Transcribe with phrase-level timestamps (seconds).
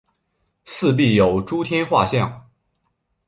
[0.65, 2.49] 四壁有诸天画像。